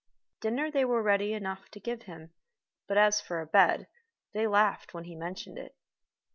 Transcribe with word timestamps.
Dinner 0.39 0.71
they 0.71 0.83
were 0.83 1.03
ready 1.03 1.31
enough 1.33 1.69
to 1.69 1.79
give 1.79 2.01
him, 2.01 2.31
but 2.87 2.97
as 2.97 3.21
for 3.21 3.39
a 3.39 3.45
bed, 3.45 3.85
they 4.33 4.47
laughed 4.47 4.95
when 4.95 5.03
he 5.03 5.13
mentioned 5.15 5.59
it. 5.59 5.75